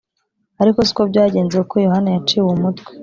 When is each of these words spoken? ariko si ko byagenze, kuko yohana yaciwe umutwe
ariko 0.61 0.79
si 0.87 0.93
ko 0.97 1.01
byagenze, 1.11 1.55
kuko 1.57 1.75
yohana 1.85 2.09
yaciwe 2.15 2.47
umutwe 2.55 2.91